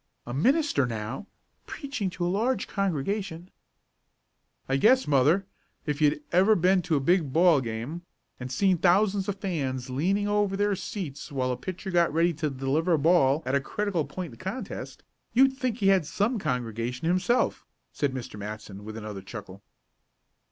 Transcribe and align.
A 0.25 0.33
minister 0.33 0.87
now, 0.87 1.27
preaching 1.67 2.09
to 2.09 2.25
a 2.25 2.25
large 2.25 2.67
congregation" 2.67 3.51
"I 4.67 4.75
guess, 4.77 5.07
mother, 5.07 5.45
if 5.85 6.01
you'd 6.01 6.23
ever 6.31 6.55
been 6.55 6.81
to 6.81 6.95
a 6.95 6.99
big 6.99 7.31
ball 7.31 7.61
game, 7.61 8.01
and 8.39 8.51
seen 8.51 8.79
thousands 8.79 9.29
of 9.29 9.35
fans 9.35 9.91
leaning 9.91 10.27
over 10.27 10.57
their 10.57 10.75
seats 10.75 11.31
while 11.31 11.49
the 11.49 11.55
pitcher 11.55 11.91
got 11.91 12.11
ready 12.11 12.33
to 12.33 12.49
deliver 12.49 12.93
a 12.93 12.97
ball 12.97 13.43
at 13.45 13.53
a 13.53 13.61
critical 13.61 14.03
point 14.03 14.33
in 14.33 14.39
the 14.39 14.43
contest, 14.43 15.03
you'd 15.33 15.53
think 15.55 15.77
he 15.77 15.89
had 15.89 16.07
some 16.07 16.39
congregation 16.39 17.07
himself," 17.07 17.63
said 17.93 18.11
Mr. 18.11 18.39
Matson, 18.39 18.83
with 18.83 18.97
another 18.97 19.21
chuckle. 19.21 19.61